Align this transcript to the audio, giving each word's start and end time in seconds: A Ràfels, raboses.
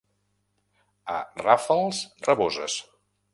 A 1.15 1.17
Ràfels, 1.43 2.01
raboses. 2.29 2.79